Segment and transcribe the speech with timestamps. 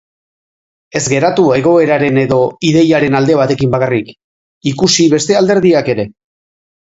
[0.99, 4.11] Ez geratu egoeraren edo ideiaren alde batekin bakarrik,
[4.73, 6.09] ikusi beste alderdiak ere.